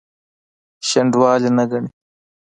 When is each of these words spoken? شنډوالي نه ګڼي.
شنډوالي 0.87 1.49
نه 1.57 1.63
ګڼي. 1.71 1.89